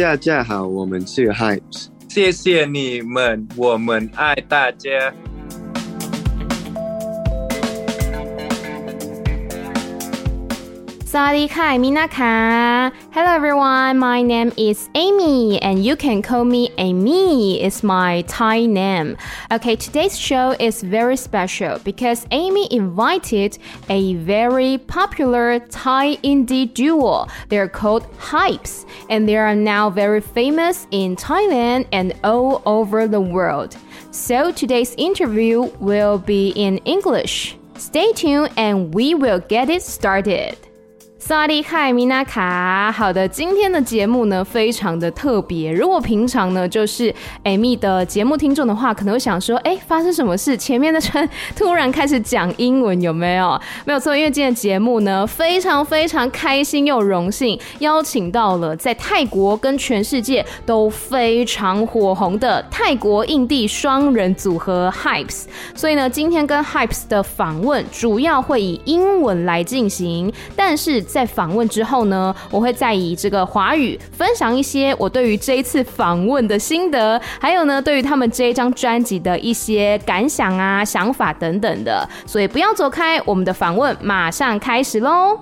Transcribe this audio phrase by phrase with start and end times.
[0.00, 1.88] 大家好，我们是 Hypes。
[2.08, 5.12] 谢谢你们，我们爱大家。
[11.18, 11.48] Sawadee
[11.80, 12.92] Minaka.
[13.10, 17.60] Hello everyone, my name is Amy and you can call me Amy.
[17.60, 19.16] It's my Thai name.
[19.50, 23.58] Okay, today's show is very special because Amy invited
[23.88, 27.26] a very popular Thai indie duo.
[27.48, 33.20] They're called Hypes and they are now very famous in Thailand and all over the
[33.20, 33.76] world.
[34.12, 37.56] So today's interview will be in English.
[37.76, 40.67] Stay tuned and we will get it started.
[41.20, 45.72] 萨利嗨，米娜卡，好的，今天的节目呢非常的特别。
[45.72, 50.56] 如果平常呢就是 Amy 的节目听众的话，可能会想说，哎，发生什么事？
[50.56, 53.60] 前面的车突然开始讲英文，有没有？
[53.84, 65.46] 没有错，因为今天的节目呢非常非常开心又荣幸，邀请到了在泰国跟全世界都非常火红的泰国印地双人组合 Hypes。
[65.74, 82.06] 所以呢，今天跟 Hypes 的访问主要会以英文来进行，但是在访问之后呢，我会再以这个华语分享一些我对于这一次访问的心得，还有呢，对于他们这一张专辑的一些感想啊、想法等等的。
[82.26, 85.40] 所以不要走开，我们的访问马上开始喽！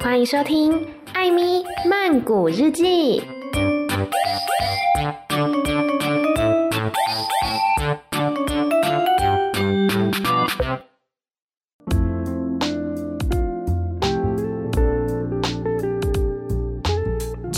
[0.00, 0.72] 欢迎收听
[1.12, 3.22] 《艾咪曼谷日记》。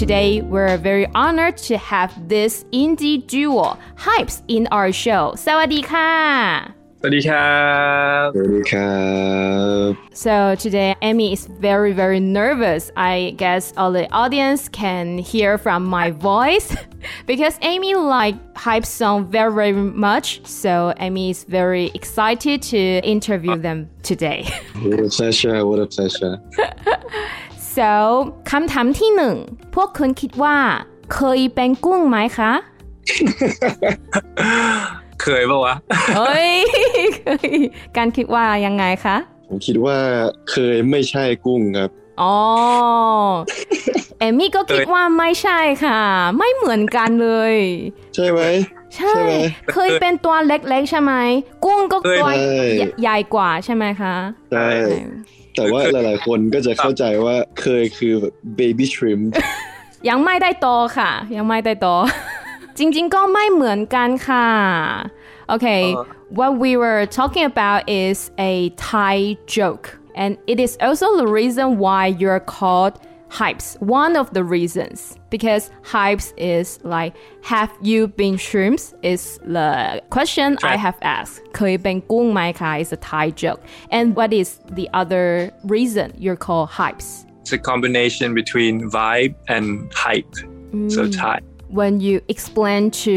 [0.09, 5.35] Today, we're very honored to have this indie duo, Hypes, in our show.
[5.37, 6.73] Sawadika!
[7.03, 8.33] Sawadika!
[8.33, 9.99] Sawadika!
[10.15, 12.91] So today, Amy is very, very nervous.
[12.97, 16.75] I guess all the audience can hear from my voice
[17.27, 20.41] because Amy likes Hypes song very, very much.
[20.47, 24.49] So Amy is very excited to interview them today.
[24.81, 25.67] What a pleasure!
[25.67, 26.41] What a pleasure!
[27.79, 27.93] so
[28.51, 29.37] คำถามที่หนึ่ง
[29.75, 30.57] พวกคุณคิดว่า
[31.15, 32.53] เคยเป็นกุ้งไหมคะ
[35.23, 35.75] เคยปะวะ
[36.17, 36.53] เฮ้ย
[37.17, 37.51] เคย
[37.97, 39.17] การคิดว่ายังไงคะ
[39.49, 39.97] ผมคิดว่า
[40.51, 41.91] เคยไม่ใช่กุ้งครับ
[42.23, 42.37] อ๋อ
[44.19, 46.01] เอมี่ก็คิดว่าไม่ใช่ค่ะ
[46.39, 47.55] ไม่เหมือนกันเลย
[48.15, 48.41] ใช่ไหม
[48.97, 49.33] ใช่ใช่ไหม
[49.73, 51.13] เคยเป็นตัวเล็กๆใช่ไหม
[51.65, 54.15] กุ้งก็ตัวใช่ใหญ่กว่าใช่ไหมคะ
[54.53, 54.69] ใช่
[55.59, 59.27] แต่ว่าหลายๆ คนก็จะเข้าใจว่าเคยคือแบบ baby shrimp
[60.09, 61.89] ยังไม่ได้โตค่ะ ยังไม่ได้โต
[62.79, 64.49] จริงๆก็ไม่เหมือนกันค่ะ
[65.55, 65.83] Okay
[66.39, 68.17] what we were talking about is
[68.51, 68.55] a
[68.89, 69.17] Thai
[69.57, 69.87] joke
[70.23, 72.95] and it is also the reason why you're called
[73.40, 75.64] Hypes one of the reasons because
[75.94, 77.12] Hypes is like
[77.54, 79.70] have you been shrimps is the
[80.16, 83.62] question I have asked เคยเป็นกุ้งไหมคะ is a Thai joke
[83.98, 85.26] and what is the other
[85.76, 87.10] reason you're called Hypes
[87.42, 89.66] It's a combination between vibe and
[90.04, 90.34] hype
[90.96, 91.38] so Thai
[91.80, 93.16] when you explain to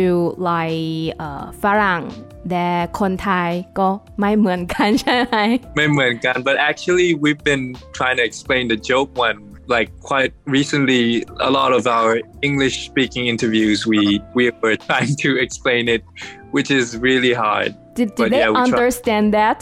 [0.51, 0.87] like
[1.19, 2.03] เอ่อฝรั่ง
[2.51, 2.67] แต่
[3.01, 3.89] คนไทยก็
[4.21, 5.37] ไม่เหมือนกันใช่ไหม
[5.77, 7.65] ไม่เหมือนกัน but actually we've been
[7.99, 9.39] trying to explain the joke one
[9.72, 15.38] like quite recently a lot of our English speaking interviews we we were trying to
[15.38, 16.04] explain it
[16.52, 17.76] which is really hard.
[17.96, 19.60] Did, did they yeah, we try- understand that?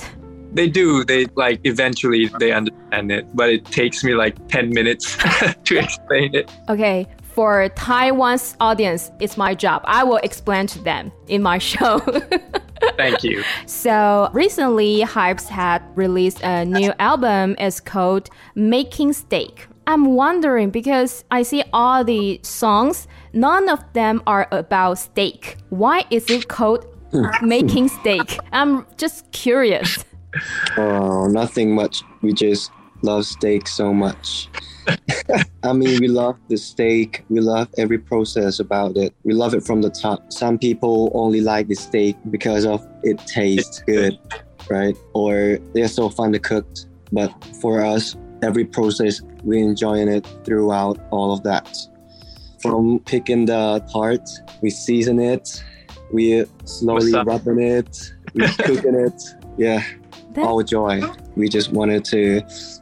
[0.52, 1.06] They do.
[1.06, 5.16] They like eventually they understand it but it takes me like 10 minutes
[5.64, 6.52] to explain it.
[6.68, 9.84] Okay for Taiwan's audience it's my job.
[9.86, 12.00] I will explain to them in my show.
[12.98, 13.44] Thank you.
[13.66, 17.56] So recently, Hypes had released a new album.
[17.60, 19.68] It's called Making Steak.
[19.90, 25.58] I'm wondering because I see all the songs, none of them are about steak.
[25.70, 26.86] Why is it called
[27.42, 28.38] Making Steak?
[28.52, 30.06] I'm just curious.
[30.78, 32.04] Oh, nothing much.
[32.22, 32.70] We just
[33.02, 34.48] love steak so much.
[35.64, 37.26] I mean, we love the steak.
[37.30, 39.12] We love every process about it.
[39.24, 40.32] We love it from the top.
[40.32, 44.20] Some people only like the steak because of it tastes good,
[44.70, 44.96] right?
[45.14, 46.68] Or they're so fun to cook.
[47.12, 51.78] But for us, every process, we enjoying it throughout all of that.
[52.62, 54.28] From picking the part,
[54.62, 55.64] we season it,
[56.12, 59.22] we slowly rubbing it, we cooking it.
[59.58, 59.84] Yeah,
[60.34, 61.02] That- all joy.
[61.36, 62.42] We just wanted to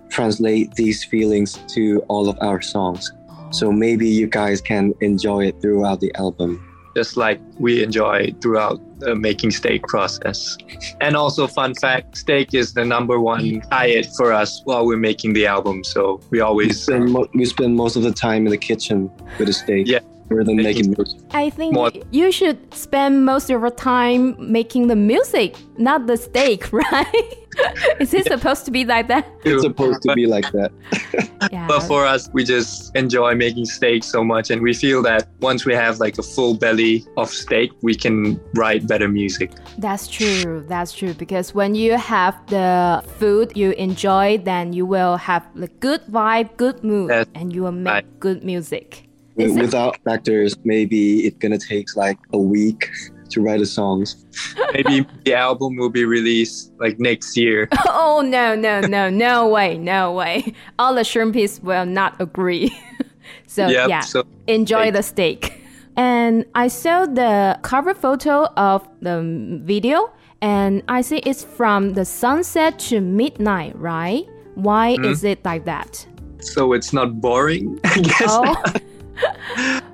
[0.09, 3.11] translate these feelings to all of our songs.
[3.51, 6.63] So maybe you guys can enjoy it throughout the album.
[6.95, 10.57] just like we enjoy throughout the making steak process.
[11.01, 15.33] And also, fun fact: steak is the number one diet for us while we're making
[15.33, 15.83] the album.
[15.83, 19.09] So we We always spend, mo- we spend most of the time in the kitchen
[19.39, 19.87] with the steak.
[19.87, 19.99] Yeah.
[20.29, 21.19] Rather than making music.
[21.31, 26.17] I think More- you should spend most of your time making the music, not the
[26.17, 27.33] steak, right?
[27.99, 29.27] Is it supposed to be like that?
[29.43, 30.71] It's supposed to be like that.
[31.51, 31.67] Yeah.
[31.67, 35.65] But for us, we just enjoy making steak so much, and we feel that once
[35.65, 39.51] we have like a full belly of steak, we can write better music.
[39.77, 40.65] That's true.
[40.67, 41.13] That's true.
[41.13, 46.57] Because when you have the food you enjoy, then you will have the good vibe,
[46.57, 47.27] good mood, Yes.
[47.35, 48.19] and you will make Right.
[48.19, 49.07] good music.
[49.37, 49.61] Wi- Is it?
[49.61, 52.89] Without factors, maybe it's gonna take like a week
[53.31, 54.25] to write the songs.
[54.73, 57.67] Maybe the album will be released like next year.
[57.87, 60.53] Oh no, no, no, no way, no way.
[60.79, 62.71] All the shrimpies will not agree.
[63.47, 64.93] so Yep, yeah, so enjoy steak.
[64.93, 65.61] the steak.
[65.95, 69.21] And I saw the cover photo of the
[69.63, 74.25] video, and I see it's from the sunset to midnight, right?
[74.55, 75.05] Why Mm-hmm.
[75.11, 76.05] is it like that?
[76.39, 78.21] so it's not boring, I guess.
[78.29, 78.55] Oh.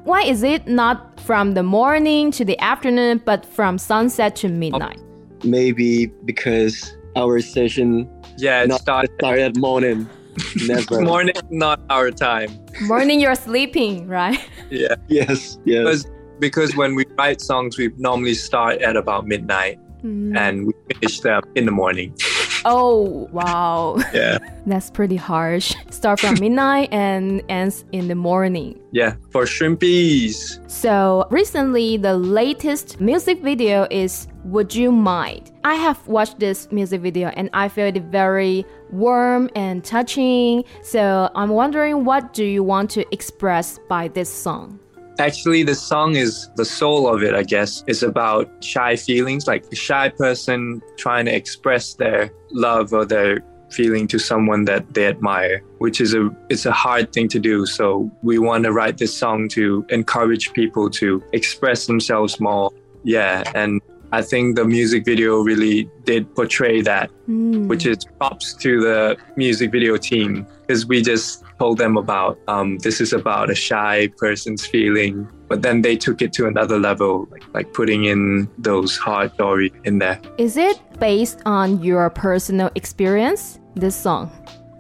[0.03, 4.99] Why is it not from the morning to the afternoon, but from sunset to midnight?
[5.43, 10.07] Maybe because our session Yeah, it not started start at morning.
[10.67, 11.01] Never.
[11.01, 12.49] morning, not our time.
[12.81, 14.39] Morning, you're sleeping, right?
[14.71, 15.83] Yeah, Yes, yes.
[15.83, 16.07] because
[16.39, 20.35] because when we write songs, we normally start at about midnight Mm.
[20.37, 22.13] and we finish them in the morning.
[22.65, 23.98] Oh, wow.
[24.13, 25.74] Yeah, That's pretty harsh.
[25.89, 28.80] Start from midnight and ends in the morning.
[28.92, 29.15] yeah.
[29.31, 35.51] For shrimpies, So, recently, the latest music video is Would You Mind?
[35.63, 40.63] I have watched this music video and I felt it very warm and touching.
[40.83, 44.80] So, I'm wondering what do you want to express by this song?
[45.19, 47.83] Actually, the song is the soul of it, I guess.
[47.88, 53.44] It's about shy feelings, like a shy person trying to express their love or their
[53.69, 57.65] feeling to someone that they admire, which is a it's a hard thing to do.
[57.65, 62.71] So we want to write this song to encourage people to express themselves more.
[63.04, 63.81] Yeah, and
[64.12, 67.68] I think the music video really did portray that Hmm.
[67.68, 72.77] which is props to the music video team because we just told them about um,
[72.79, 77.27] this is about a shy person's feeling but then they took it to another level
[77.31, 82.69] like, like putting in those hard story in there Is it based on your personal
[82.75, 83.59] experience?
[83.75, 84.29] This song.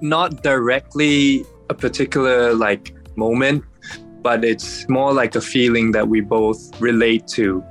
[0.01, 3.63] not directly a particular like moment
[4.21, 7.63] but it's more like a feeling that we both relate to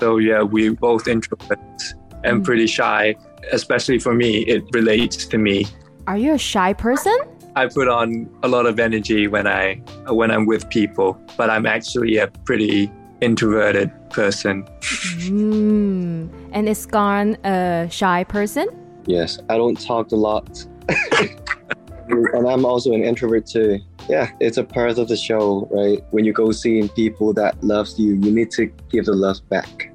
[0.00, 1.94] so yeah we both introverts
[2.24, 2.44] and Mm.
[2.44, 3.14] pretty shy
[3.52, 5.66] especially for me it relates to me
[6.06, 7.16] Are you a shy person?
[7.58, 11.66] I put on a lot of energy when I when I'm with people, but I'm
[11.66, 12.88] actually a pretty
[13.20, 14.62] introverted person.
[15.26, 16.30] Mm.
[16.52, 18.68] And is Garn a shy person?
[19.06, 19.40] yes.
[19.48, 20.64] I don't talk a lot.
[22.08, 23.80] and I'm also an introvert too.
[24.08, 26.00] Yeah, it's a part of the show, right?
[26.12, 29.92] When you go seeing people that loves you, you need to give the love back.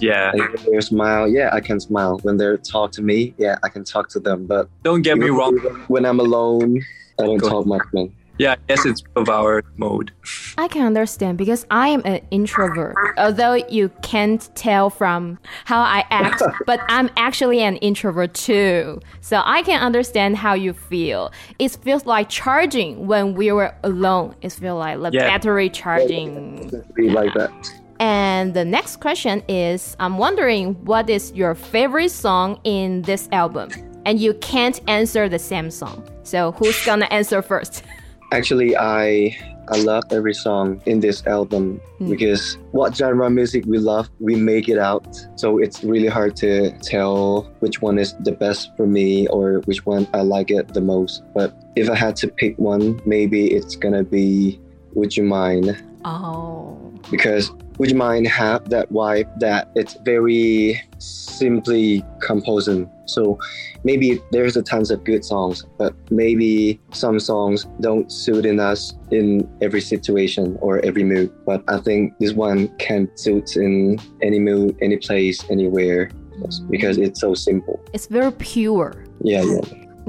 [0.00, 2.18] Yeah, Like they smile, yeah, I can smile.
[2.22, 4.46] When they talk to me, yeah, I can talk to them.
[4.46, 5.56] But don't get me wrong.
[5.88, 6.80] when I'm alone,
[7.18, 8.12] I don't Go talk much, man.
[8.38, 10.12] Yeah, I guess it's of our mode.
[10.56, 12.96] I can understand because I am an introvert.
[13.18, 18.98] Although you can't tell from how I act, but I'm actually an introvert too.
[19.20, 21.30] So I can understand how you feel.
[21.58, 24.34] It feels like charging when we were alone.
[24.40, 25.26] It feels like the Yeah.
[25.28, 26.70] battery charging.
[26.94, 27.52] Be like that.
[28.00, 33.68] And the next question is I'm wondering what is your favorite song in this album?
[34.06, 36.08] And you can't answer the same song.
[36.22, 37.82] So who's gonna answer first?
[38.32, 39.36] Actually, I
[39.68, 42.08] I love every song in this album Mm.
[42.08, 45.06] because what genre of music we love, we make it out.
[45.36, 49.84] So it's really hard to tell which one is the best for me or which
[49.84, 51.22] one I like it the most.
[51.34, 54.58] But if I had to pick one, maybe it's gonna be
[54.94, 55.76] Would You Mind?
[56.06, 56.78] Oh.
[57.10, 63.37] because would you mind have that vibe that it's very simply composing so
[63.83, 68.93] maybe there's a tons of good songs but maybe some songs don't suit in us
[69.11, 74.39] in every situation or every mood but i think this one can suit in any
[74.39, 76.09] mood any place anywhere
[76.41, 78.89] Yes, because it's so simple It's very pure.
[79.23, 79.65] yeah yeah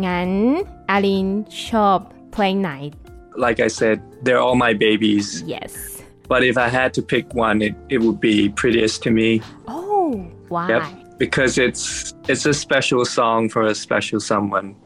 [0.07, 0.31] งั้น
[0.91, 1.29] อาลิน
[1.69, 1.99] ชอบ
[2.33, 2.73] เพลงไหน
[3.47, 5.27] Like I said, they're all my babies.
[5.55, 5.73] Yes
[6.32, 10.14] But if I had to pick one, it, it would be Prettiest to Me Oh
[10.48, 11.18] why Yep.
[11.20, 14.78] because it's it's a special song for a special someone.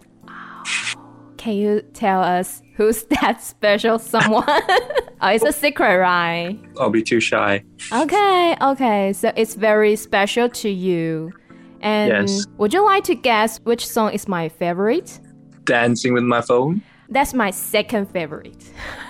[1.38, 4.44] Can you tell us who's that special someone
[5.22, 6.58] oh, it's a secret, right?
[6.80, 7.64] I'll be too shy.
[7.94, 9.14] Okay, okay.
[9.14, 11.32] So it's very special to you.
[11.80, 12.48] And Yes.
[12.58, 15.20] would you like to guess which song is my favorite?
[15.64, 16.82] Dancing with my phone.
[17.10, 18.64] That's my second favorite.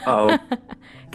[0.05, 0.37] Oh,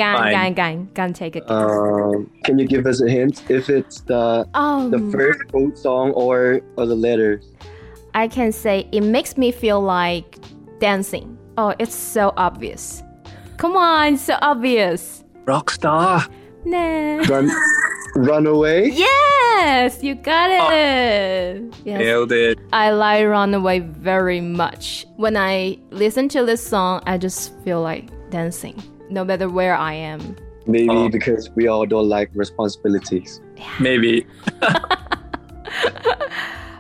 [0.00, 0.33] Gan, Fine.
[0.33, 1.50] gan, gan, gan, take a guess.
[1.50, 6.12] Um, can you give us a hint if it's the um, the first full song
[6.12, 7.45] or or the letters?
[8.14, 10.38] I can say it makes me feel like
[10.78, 11.37] dancing.
[11.59, 13.02] Oh, it's so obvious.
[13.59, 15.23] Come on, so obvious.
[15.45, 16.26] Rockstar.
[16.64, 17.19] Nah.
[17.28, 17.50] Run,
[18.14, 18.88] Runaway.
[18.92, 21.75] Yes, you got it.
[21.85, 21.99] Yes.
[21.99, 22.59] Nailed it.
[22.73, 25.04] I like Runaway very much.
[25.16, 29.93] When I listen to this song, I just feel like dancing, no matter where I
[29.95, 30.37] am.
[30.67, 31.09] Maybe Oh.
[31.09, 33.40] because we all don't like responsibilities.
[33.81, 34.26] Maybe.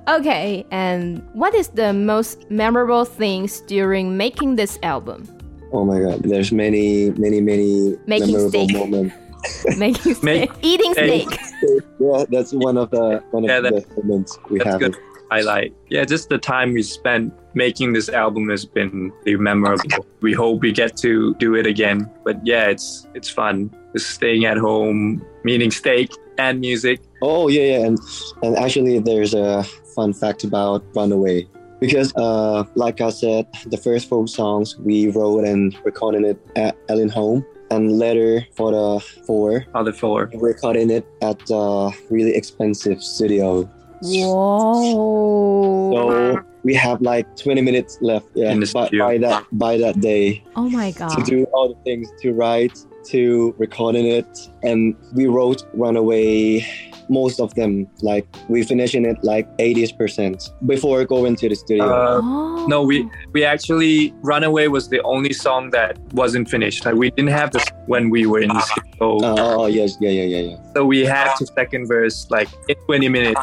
[0.08, 5.28] Okay, and what is the most memorable things during making this album?
[5.72, 8.72] Oh my God, there's many, many, many Making memorable steak.
[8.76, 9.14] moments.
[9.78, 11.30] Making Make- steak, eating steak.
[11.30, 11.82] steak.
[12.00, 14.80] Yeah, that's one of the one of Yeah, the that- best moments we That's have.
[14.80, 14.96] good.
[15.30, 15.74] Highlight.
[15.88, 20.06] Yeah, just the time we spent making this album has been memorable.
[20.20, 22.10] We hope we get to do it again.
[22.24, 23.70] But yeah, it's it's fun.
[23.92, 27.00] Just staying at home, meeting steak and music.
[27.22, 27.98] Oh yeah, yeah, and
[28.42, 29.62] and actually, there's a
[29.94, 31.46] fun fact about Runaway
[31.80, 36.76] because, uh, like I said, the first four songs we wrote and recorded it at
[36.88, 40.30] Ellen home, and later for the four, Other four.
[40.34, 43.68] we recording it at a really expensive studio.
[44.02, 45.92] Whoa.
[45.92, 48.26] So we have like 20 minutes left.
[48.34, 51.16] Yeah, In by, by that by that day oh my god.
[51.16, 56.66] to do all the things to write, to recording it, and we wrote Runaway.
[57.12, 61.84] Most of them, like we finishing it like 80 percent before going to the studio.
[61.84, 62.66] Uh, Oh.
[62.68, 66.84] no, we we actually Runaway was the only song that wasn't finished.
[66.86, 69.18] Like we didn't have this when we were in the studio.
[69.24, 70.72] oh yes, yeah, yeah, yeah, yeah.
[70.74, 73.40] So we had to second verse like in 20 minutes,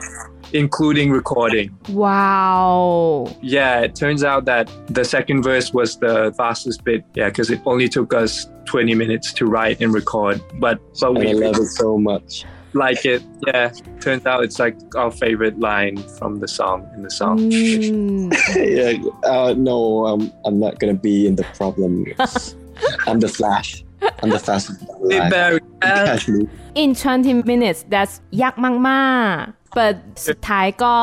[0.54, 1.75] including recording.
[1.89, 3.27] Wow.
[3.42, 7.04] Yeah, it turns out that the second verse was the fastest bit.
[7.16, 10.42] Yeah, because it only took us 20 minutes to write and record.
[10.60, 12.46] But but And I we love it so much.
[12.74, 13.24] like it.
[13.48, 17.39] Yeah, turns out it's like our favorite line from the song in the song.
[17.50, 18.34] Mm.
[18.56, 22.06] yeah, uh, no, um, I'm not gonna be in the problem.
[23.08, 23.84] I'm the Flash
[24.21, 24.79] I'm the fastest.
[25.11, 25.31] Hey, alive.
[25.35, 26.41] Barry, uh, Catch me.
[26.83, 28.55] In 20 minutes that's ยาก
[28.88, 29.95] มากๆ but
[30.26, 30.95] สุดท้ายก็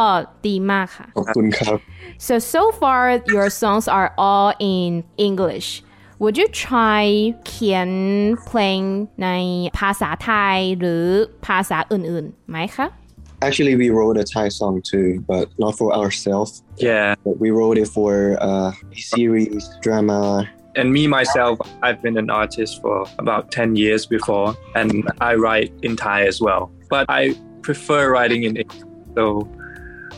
[0.47, 1.77] ดีมากค่ะ ขอบคุณครับ
[2.27, 3.01] So so far
[3.35, 4.91] your songs are all in
[5.27, 5.69] English
[6.23, 7.03] Would you try
[7.47, 7.91] เขียน
[8.45, 8.81] เพลง
[9.23, 9.29] ใน
[9.79, 11.03] ภาษาไทยหรือ
[11.45, 12.87] ภาษาอื่นๆไหมคะ
[13.47, 16.51] Actually, we wrote a Thai song too, but not for ourselves.
[16.89, 17.09] yeah.
[17.25, 18.11] But we wrote it for
[18.49, 20.21] uh, a series, drama.
[20.76, 25.72] and me myself, I've been an artist for about 10 years before, and I write
[25.82, 26.72] in Thai as well.
[26.90, 28.82] But I prefer writing in English.
[29.14, 29.48] So,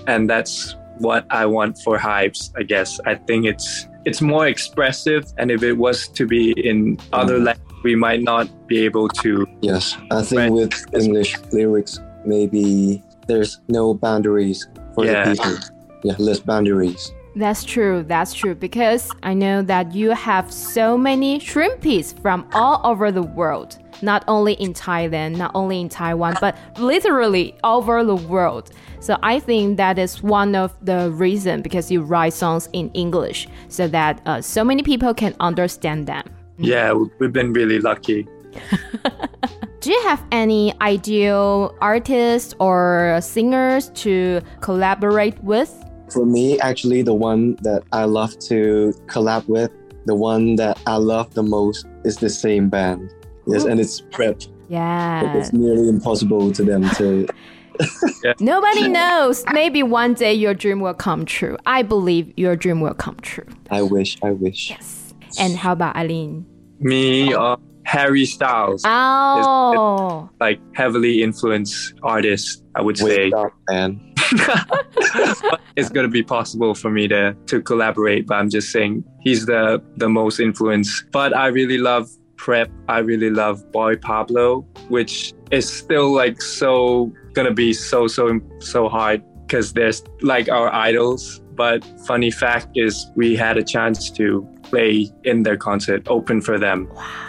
[0.06, 2.98] and that's what I want for Hypes, I guess.
[3.04, 7.46] I think it's it's more expressive, and if it was to be in other mm-hmm.
[7.46, 9.46] language, we might not be able to.
[9.60, 15.34] Yes, I think with English lyrics, maybe there's no boundaries for Yeah.
[15.34, 15.58] the people.
[16.04, 17.12] Yeah, less boundaries.
[17.36, 18.02] That's true.
[18.02, 18.54] That's true.
[18.54, 23.76] Because I know that you have so many shrimpies from all over the world.
[24.00, 28.70] Not only in Thailand, not only in Taiwan, but literally over the world.
[29.00, 33.48] So I think that is one of the reason because you write songs in English
[33.68, 36.24] so that uh, so many people can understand them.
[36.58, 38.26] Yeah, we've been really lucky.
[39.80, 45.85] Do you have any ideal artists or singers to collaborate with?
[46.10, 49.70] For me, actually, the one that I love to collab with,
[50.06, 53.12] the one that I love the most is the same band.
[53.46, 54.40] Yes, and it's Prep.
[54.68, 55.36] Yeah.
[55.36, 57.26] It's nearly impossible to them to.
[58.40, 59.44] Nobody knows.
[59.52, 61.56] Maybe one day your dream will come true.
[61.66, 63.46] I believe your dream will come true.
[63.70, 64.70] I wish, I wish.
[64.70, 65.14] Yes.
[65.38, 66.46] And how about Aline?
[66.80, 73.26] Me or Harry Styles, Oh, like heavily influenced artist, I would say.
[73.26, 74.00] Wake up, man.
[75.76, 79.82] it's gonna be possible for me to to collaborate, but I'm just saying he's the
[79.96, 81.04] the most influenced.
[81.12, 82.70] But I really love Prep.
[82.88, 88.88] I really love Boy Pablo, which is still like so gonna be so so so
[88.88, 91.40] hard because there's like our idols.
[91.54, 96.58] But funny fact is, we had a chance to play in their concert, open for
[96.58, 96.88] them.
[96.94, 97.25] wow.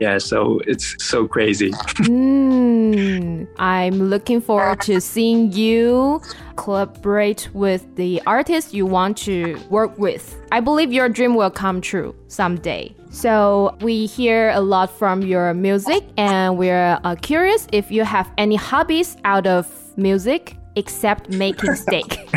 [0.00, 1.70] Yeah, so it's so crazy.
[2.06, 3.48] Mm.
[3.58, 6.20] I'm looking forward to seeing you
[6.56, 10.40] collaborate with the artists you want to work with.
[10.52, 12.94] I believe your dream will come true someday.
[13.10, 18.30] So we hear a lot from your music, and we're uh, curious if you have
[18.38, 22.18] any hobbies out of music except making steak.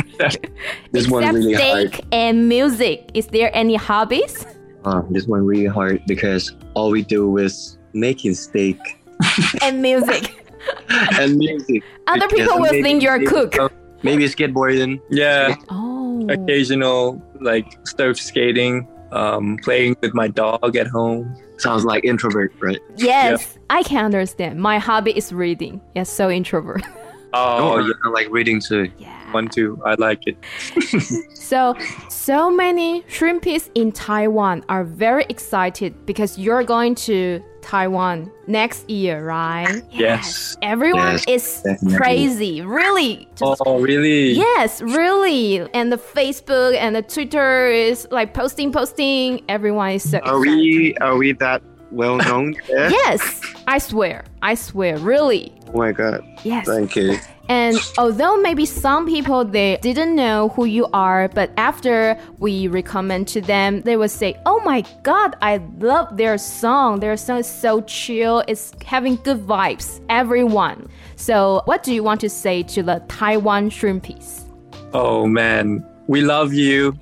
[0.91, 2.06] This one except really steak hard.
[2.12, 3.10] and music.
[3.15, 4.46] Is there any hobbies?
[4.84, 8.78] Uh, this one really hard because all we do is making steak
[9.62, 10.46] and music.
[10.90, 11.84] and music.
[12.08, 13.56] Other Because people will maybe- think you're a cook.
[14.04, 15.00] Maybe skateboarding.
[15.12, 16.26] Yeah, Oh.
[16.30, 21.36] occasional like surf skating, um, playing with my dog at home.
[21.58, 22.80] Sounds like introvert, right?
[22.98, 24.60] Yes, I can understand.
[24.60, 25.80] My hobby is reading.
[25.94, 26.82] Yes, so introvert.
[27.34, 28.92] Oh, oh, yeah, I like reading too.
[28.98, 29.18] yeah.
[29.32, 29.82] one too.
[29.86, 30.38] I like it.
[31.52, 31.76] So,
[32.08, 39.26] so many shrimpies in Taiwan are very excited because you're going to Taiwan next year,
[39.26, 39.68] right?
[39.70, 40.56] Ah, yes.
[40.62, 41.98] Everyone Yes, is definitely.
[41.98, 42.62] crazy.
[42.62, 43.28] Really.
[43.36, 44.32] Just Oh, really?
[44.32, 45.60] Yes, really.
[45.74, 49.44] And the Facebook and the Twitter is like posting, posting.
[49.50, 50.56] Everyone is so Are excited.
[50.56, 51.62] we are we that
[51.92, 52.56] well known?
[52.70, 54.24] Yes, I swear.
[54.42, 54.98] I swear.
[55.00, 55.52] Really.
[55.74, 56.24] Oh my god.
[56.44, 56.66] Yes.
[56.66, 57.18] Thank you.
[57.48, 63.28] And although maybe some people they didn't know who you are, but after we recommend
[63.30, 67.00] to them, they would say, "Oh my God, I love their song.
[67.00, 68.44] Their song is so chill.
[68.48, 70.88] It's having good vibes." Everyone.
[71.16, 74.44] So, what do you want to say to the Taiwan shrimpies?
[74.94, 76.98] Oh man, we love you.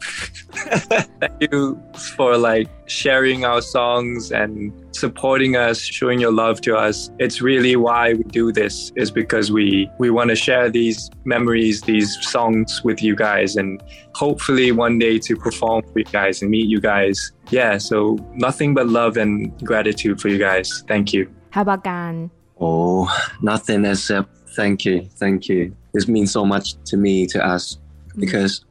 [0.52, 1.82] Thank you
[2.16, 7.12] for like sharing our songs and supporting us, showing your love to us.
[7.20, 11.82] It's really why we do this is because we we want to share these memories,
[11.82, 13.82] these songs with you guys and
[14.16, 17.32] hopefully one day to perform for you guys and meet you guys.
[17.50, 20.84] Yeah, so nothing but love and gratitude for you guys.
[20.88, 21.30] Thank you.
[21.52, 22.30] How about Gan?
[22.60, 23.08] Oh,
[23.42, 25.76] nothing except thank you, thank you.
[25.94, 27.78] This means so much to me, to us,
[28.18, 28.66] because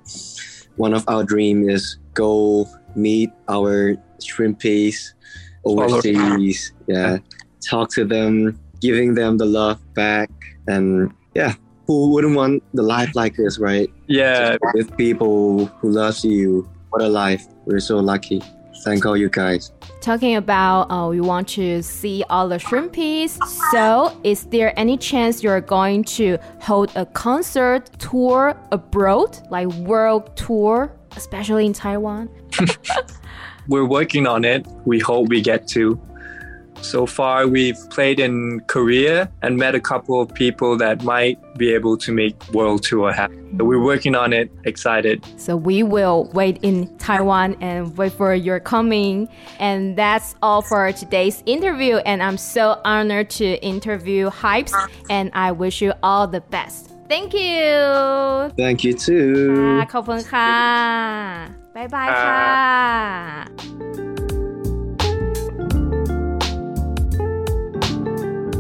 [0.79, 5.13] one of our dream is go meet our shrimpies
[5.65, 6.73] overseas.
[6.87, 7.19] Yeah,
[7.61, 10.31] talk to them, giving them the love back,
[10.67, 11.55] and yeah,
[11.87, 13.91] who wouldn't want the life like this, right?
[14.07, 17.47] Yeah, With people who loves you, what a life!
[17.67, 18.43] We're so lucky.
[18.85, 19.73] Thank all you guys.
[20.01, 23.39] Talking about uh, we want to see all the shrimpies.
[23.71, 30.37] So, is there any chance you're going to hold a concert tour abroad, like world
[30.37, 32.29] tour, especially in Taiwan?
[33.69, 34.67] we're working on it.
[34.85, 36.01] We hope we get to.
[36.82, 41.74] So far, we've played in Korea and met a couple of people that might be
[41.74, 43.58] able to make world tour happen.
[43.58, 44.52] So we're working on it.
[44.66, 45.26] Excited.
[45.38, 49.30] So we will wait in Taiwan and wait for your coming.
[49.60, 51.98] And that's all for today's interview.
[51.98, 54.74] And I'm so honored to interview Hypes.
[55.10, 56.92] And I wish you all the best.
[57.08, 58.52] Thank you.
[58.58, 59.56] Thank you too.
[59.60, 60.52] ค่ะขอบคุณค่ะ
[61.76, 63.77] บ๊ายบายค่ะ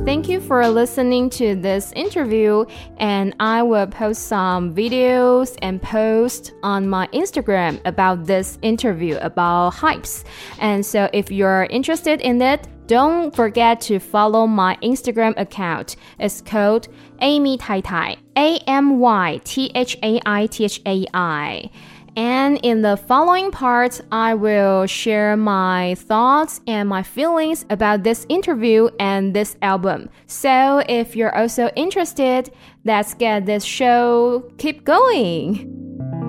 [0.09, 2.65] Thank you for listening to this interview,
[2.97, 9.75] and I will post some videos and posts on my Instagram about this interview about
[9.75, 10.25] hypes.
[10.61, 15.97] And so, if you're interested in it, don't forget to follow my Instagram account.
[16.19, 16.89] It's called
[17.21, 21.71] Amy Tai Tai, A M Y T H A I T H A I.
[22.17, 28.27] And in the following part, I will share my thoughts and my feelings about this
[28.29, 30.11] interview and this album.
[30.27, 32.51] So if you're also interested,
[32.85, 36.28] let's get this show keep going.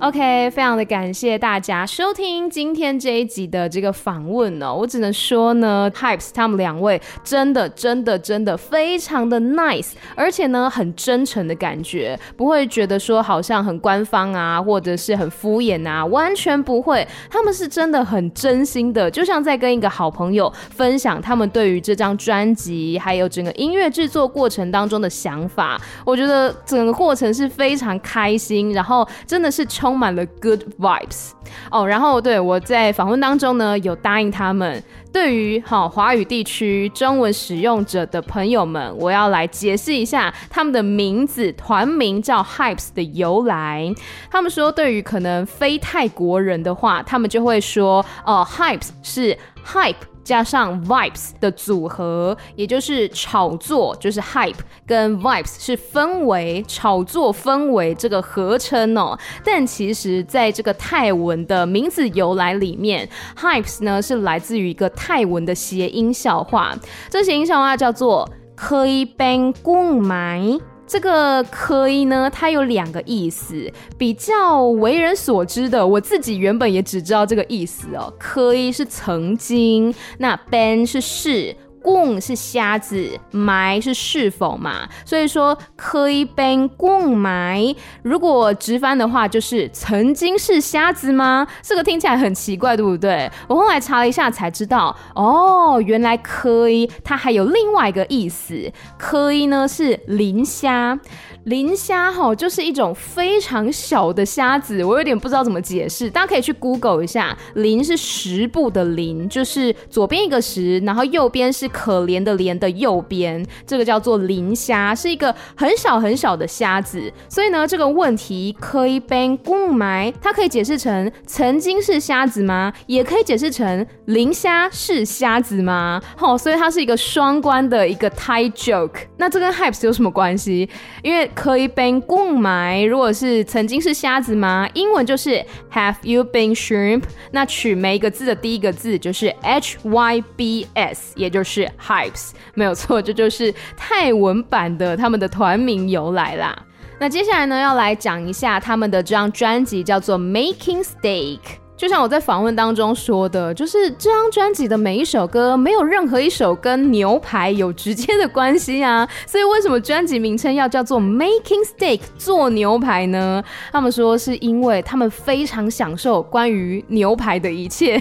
[0.00, 4.74] OK，非常的感谢大家收听今天这一集的这个访问哦。
[4.74, 17.06] 我只能说呢，Hypes 他们两位真的真的真的非常的 nice，而且呢很真诚的感觉，不会觉得说好像很官方啊，或者是很敷衍啊，完全不会。
[17.28, 25.78] 他们是真的很真心的，就像在跟一个好朋友分享他们对于这张专辑还有整个音乐制作过程当中的想法。
[26.06, 31.32] 我觉得整个过程是非常开心，然后真的是充充满了 good vibes
[31.68, 31.84] 哦。
[31.84, 34.80] 然后对我在访问当中呢，有答应他们，
[35.12, 43.92] 对于好华语地区中文使用者的朋友们，我要来解释一下他们的名字团名叫 Hypes 的由来。
[44.30, 54.54] 他们说，对于可能非泰国人的话，他们就会说哦，Hypes 是 hype 加上 vibes 的组合，也就是炒作，就是 hype
[54.86, 59.18] 跟 vibes 是氛围，炒作氛围这个合称哦。
[59.44, 66.74] 但其实在这个泰文的名字由来里面，hypes 呢是来自于一个泰文的谐音笑话，
[67.08, 70.60] 这谐音笑话叫做 “Khơi Bang Gung Mai”。
[70.90, 78.12] 这个可以呢，它有两个意思，比较为人所知的，我自己原本也只知道这个意思哦。
[78.18, 81.54] 可以是曾经，那 “ban” 是是。
[81.82, 87.74] 贡是瞎子，埋是是否嘛，所以说可以被贡埋。
[88.02, 91.46] 如果直翻的话，就是曾经是瞎子吗？
[91.62, 93.30] 这个听起来很奇怪，对不对？
[93.48, 100.98] 我后来查了一下才知道，哦，原来可以，它还有另外一个意思，可以呢是磷虾。
[101.44, 107.36] 磷虾吼，就是一种非常小的虾子，我有点不知道怎么解释，大家可以去 Google 一下。
[107.54, 117.10] 磷是十部的磷，就是左边一个十，然后右边是可怜的怜的右边，这个叫做磷虾，是一个很小很小的虾子。
[117.28, 122.72] 所以呢，这个问题可以被顾埋，它可以解释成曾经是虾子吗？
[122.86, 126.02] 也可以解释成磷虾是虾子吗？
[126.16, 129.06] 好，所以它是一个双关的一个 Thai joke。
[129.16, 130.68] 那这跟 hypes 有什么关系？
[131.02, 134.68] 因为可以 been 购买，如果是曾经是瞎子吗？
[134.74, 137.04] 英文就是 Have you been shrimp？
[137.30, 146.56] 那取每一个字的第一个字就是 H Y B S，也就是 hypes，没有错，这就是泰文版的他们的团名由来啦。
[146.98, 151.38] 那接下来呢，要来讲一下他们的这张专辑叫做 Making Steak。
[151.80, 163.42] 就像我在访问当中说的，就是这张专辑的每一首歌没有任何一首跟牛排有直接的关系啊， 所以为什么专辑名称要叫做 Making Steak 做牛排呢？
[163.72, 167.98] 他们说是因为他们非常享受关于牛排的一切。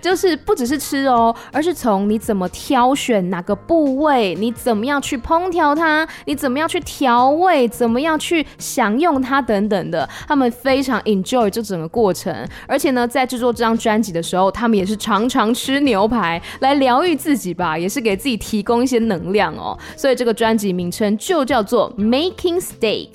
[0.00, 12.34] 就是不只是吃哦，而是从你怎么挑选哪个部位，你怎么样去烹调它，你怎么样去调味，怎么样去享用它等等的，他们非常 enjoy 这整个过程。
[12.66, 19.76] 而且呢，在制作这张专辑的时候，他们也是常常吃牛排来疗愈自己吧，也是给自己提供一些能量哦。
[19.96, 23.08] 所以这个专辑名称就叫做 Making Steak。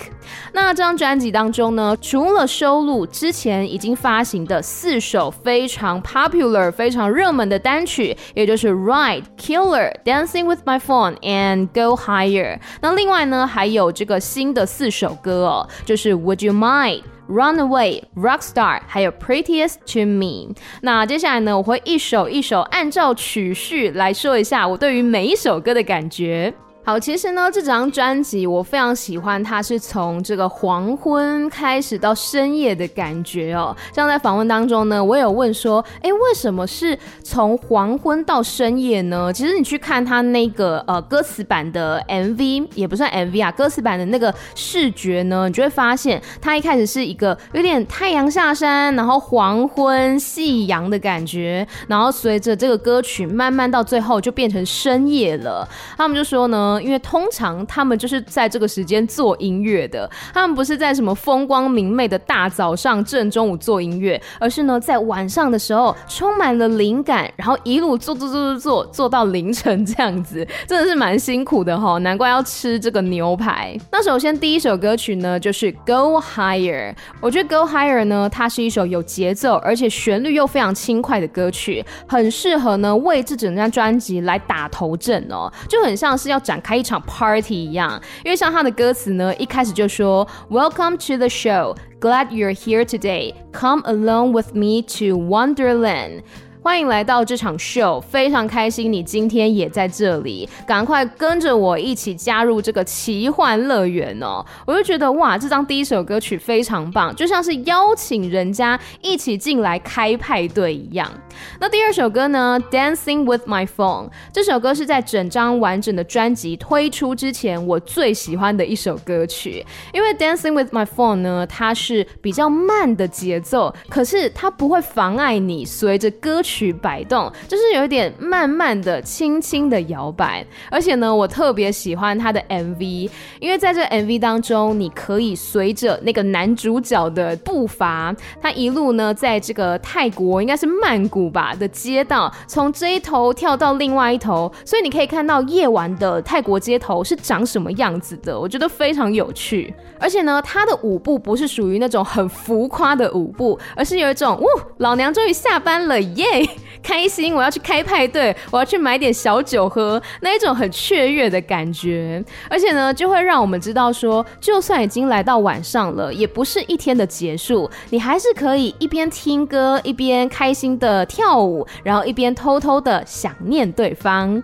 [0.54, 12.58] 那这张专辑当中呢，除了收录之前已经发行的四首非常 popular、非常热门的单曲，也就是《Ride》、《Killer》、《Dancing with My Phone》and《Go Higher》。
[12.82, 17.02] 那另外呢，还有这个新的四首歌哦，就是《Would You Mind》、
[17.34, 20.54] 《Runaway》、《Rockstar》，还有《Prettiest to Me》。
[20.82, 26.54] 那接下来呢，我会一首一首按照曲序来说一下我对于每一首歌的感觉。
[26.84, 33.74] 好，其实呢，这张专辑我非常喜欢，它是从这个黄昏开始到深夜的感觉哦。
[33.94, 39.32] 像在访问当中呢，我有问说，诶，为什么是从黄昏到深夜呢？
[39.32, 55.70] 其实你去看它那个呃歌词版的 MV，也不算 MV 啊，歌词版的那个视觉呢，你就会发现它一开始是一个有点太阳下山，然后黄昏夕阳的感觉，然后随着这个歌曲慢慢到最后就变成深夜了。
[55.96, 56.71] 他们就说呢。
[56.80, 73.76] 因为通常他们就是在这个时间做音乐的，他们不是在什么风光明媚的大早上正中午做音乐，而是呢在晚上的时候充满了灵感，然后一路做做做做做做到凌晨这样子，真的是蛮辛苦的哈，难怪要吃这个牛排。
[73.92, 93.35] 那首先第一首歌曲呢就是 Go Higher，我觉得 Go Higher 呢它是一首有节奏而且旋律又非常轻快的歌曲，很适合呢为这整张专辑来打头阵哦，就很像是要展开一场 party 一样，因为像他的歌词呢，一开始就说 Welcome to the show, glad you're here today.
[93.53, 96.23] Come along with me to Wonderland.
[96.64, 104.46] 欢迎来到这场秀，非常开心你今天也在这里，赶快跟着我一起加入这个奇幻乐园哦！
[104.68, 111.12] 我就觉得哇，这张第一首歌曲非常棒，就像是邀请人家一起进来开派对一样。
[111.60, 126.51] 那第二首歌呢，《Dancing with My Phone》这首歌是在整张完整的专辑推出之前我最喜欢的一首歌曲，因为《Dancing with My Phone》呢，它是比较慢的节奏，可是它不会妨碍你随着歌曲。
[126.52, 133.10] 曲摆动，就是有一点慢慢的、轻轻的摇摆，而且呢，我特别喜欢他的 MV，
[133.40, 149.74] 因为在这 MV 当中，你可以随着那个男主角的步伐，他一路呢，在这个泰国应该是曼谷吧的街道，从这一头跳到另外一头，所以你可以看到夜晚的泰国街头是长什么样子的，我觉得非常有趣。
[149.98, 154.46] 而且呢，他的舞步不是属于那种很浮夸的舞步，而是有一种，呜，
[154.78, 156.41] 老娘终于下班了，耶！
[156.82, 162.24] 开心，我要去开派对，我要去买点小酒喝，那一种很雀跃的感觉。
[162.50, 174.42] 而且呢，就会让我们知道说，就算已经来到晚上了，也不是一天的结束，你还是可以一边听歌，一边开心的跳舞，然后一边偷偷的想念对方。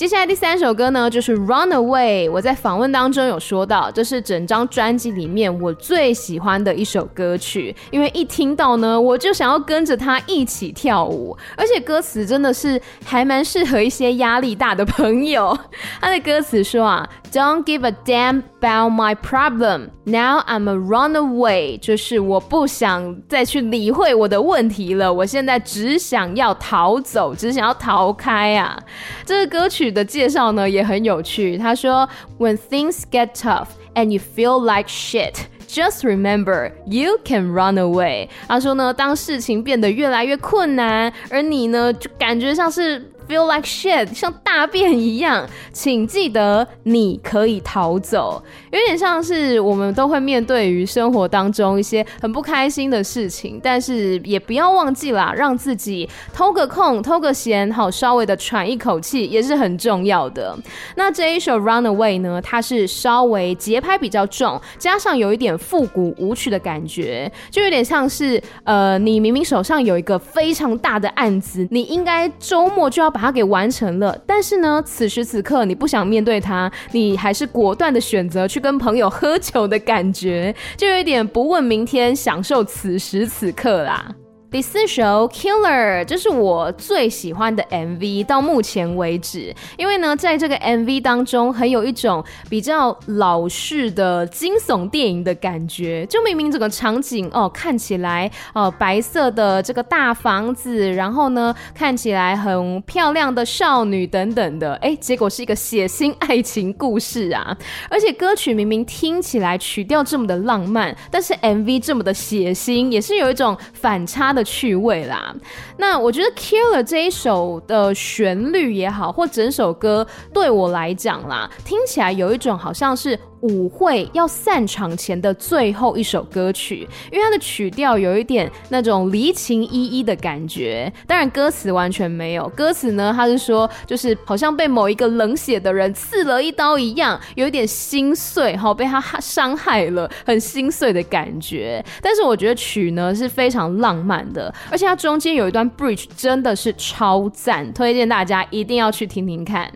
[0.00, 2.26] 接下来第三首歌呢，就是《Runaway》。
[2.32, 15.54] 我在访问当中有说到，这是整张专辑里面我最喜欢的一首歌曲，因为一听到呢，我就想要跟着他一起跳舞，而且歌词真的是还蛮适合一些压力大的朋友。
[16.00, 19.90] 他的歌词说啊，Don't give a damn about my problem.
[20.04, 28.82] Now I'm a runaway，就是我不想再去理会我的问题了，我现在只想要逃走，只想要逃开啊。
[29.26, 29.89] 这个歌曲。
[29.90, 31.58] 的介绍呢也很有趣。
[31.58, 35.34] 他说：“When things get tough and you feel like shit,
[35.68, 43.10] just remember you can run away。”他说呢，当事情变得越来越困难，而你呢就感觉像是。
[43.30, 48.42] Feel like shit，像大便一样，请记得你可以逃走。
[48.72, 60.58] 有点像是我们都会面对于生活当中一些很不开心的事情，但是也不要忘记啦，让自己偷个空、偷个闲，好稍微的喘一口气也是很重要的。
[60.96, 84.10] 那这一首 Runaway 呢，它是稍微节拍比较重，加上有一点复古舞曲的感觉，就有点像是呃，你明明手上有一个非常大的案子，你应该周末就要把把它给完成了，但是呢，此时此刻你不想面对它，你还是果断的选择去跟朋友喝酒的感觉，就有一点不问明天，享受此时此刻啦。
[84.50, 89.54] 第四首《Killer》，这是我最喜欢的 MV，到目前为止。
[89.76, 96.04] 因为呢，在这个 MV 当中，很有一种比较老式的惊悚电影的感觉。
[96.06, 107.56] 就明明整个场景哦，看起来哦，白色的这个大房子，然后呢，看起来很漂亮的少女等等的，哎，结果是一个血腥爱情故事啊！
[107.88, 114.39] 而且歌曲明明听起来曲调这么的浪漫，但是 MV 这么的血腥，也是有一种反差的。
[114.44, 115.34] 趣味啦，
[115.78, 123.18] 那我觉得《Killer》这一首的旋律也好，或整首歌对我来讲啦，听起来有一种好像是。
[123.40, 132.48] 舞会要散场前的最后一首歌曲，因为它的曲调有一点那种离情依依的感觉，当然歌词完全没有。
[132.50, 141.84] 歌词呢，他是说就是好像被某一个冷血的人刺了一刀一样，有一点心碎，哈，被他伤害了，很心碎的感觉。
[142.02, 149.70] 但是我觉得曲呢是非常浪漫的，而且它中间有一段 bridge 真的是超赞，推荐大家一定要去听听看。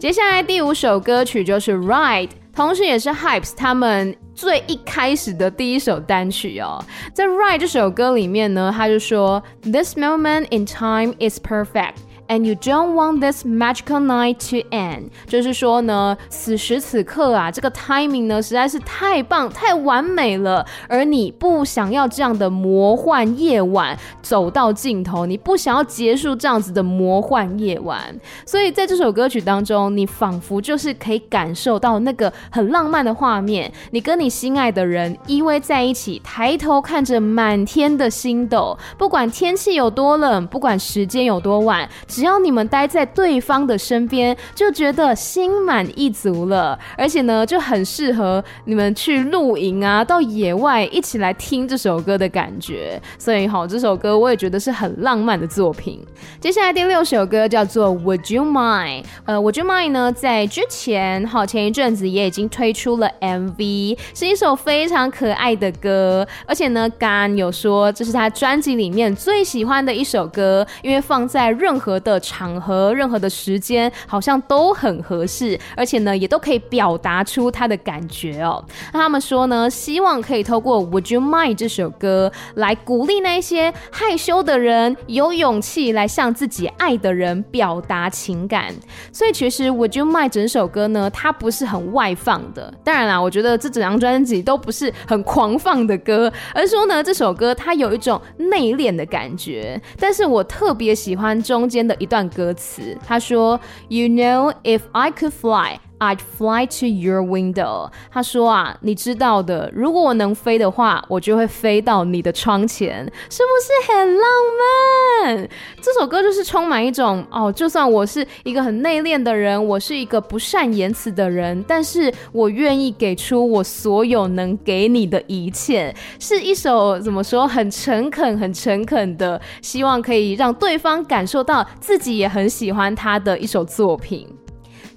[0.00, 6.82] 接下来第五首歌曲就是《Ride》，同时也是 Hypes 他们最一开始的第一首单曲哦。
[7.12, 11.96] 在《Ride》这首歌里面呢，他就说：“This moment in time is perfect。”
[12.30, 28.00] And you don't want this magical night to end，就是说呢，此时此刻啊，这个 timing 呢实在是太棒、太完美了，而你不想要这样的魔幻夜晚走到尽头，你不想要结束这样子的魔幻夜晚，
[28.46, 41.90] 所以在这首歌曲当中，你仿佛就是可以感受到那个很浪漫的画面，你跟你心爱的人依偎在一起，抬头看着满天的星斗，不管天气有多冷，不管时间有多晚。
[42.20, 53.00] 只要你们待在对方的身边，就觉得心满意足了，而且呢，就很适合你们去露营啊，到野外一起来听这首歌的感觉。
[53.18, 55.98] 所以好，这首歌我也觉得是很浪漫的作品。
[56.38, 59.04] 接下来第六首歌叫做 Would You Mind？
[59.24, 72.09] 呃，Would You Mind 呢，在之前好前一阵子也已经推出了 MV，是一首非常可爱的歌，而且呢，刚有说这是他专辑里面最喜欢的一首歌，因为放在任何的。
[72.10, 78.62] 的场合，任何的时间，好像都很合适，而且呢，也都可以表达出他的感觉哦。
[78.92, 88.74] 那他们说呢，希望可以透过 Would You Mind 这首歌来鼓励那些害羞的人有勇气来向自己爱的人表达情感。
[89.12, 92.72] 所以其实 Would You Mind 整首歌呢，它不是很外放的。
[92.82, 99.80] 当然啦，我觉得这整张专辑都不是很狂放的歌，而说呢，这首歌它有一种内敛的感觉。
[99.98, 101.96] 但是我特别喜欢中间的。
[101.99, 107.90] 一段歌词，他说：“You know, if I could fly, I'd fly to your window。
[108.10, 115.48] 他说啊，你知道的，如果我能飞的话，我就会飞到你的窗前，是不是很浪漫？
[115.80, 134.26] 这首歌就是充满一种哦，就算我是一个很内敛的人，我是一个不善言辞的人，但是我愿意给出我所有能给你的一切，是一首怎么说，很诚恳、很诚恳的，希望可以让对方感受到自己也很喜欢他的一首作品。